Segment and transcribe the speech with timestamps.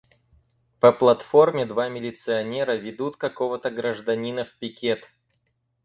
[0.79, 5.11] По платформе два милиционера ведут какого-то гражданина в пикет.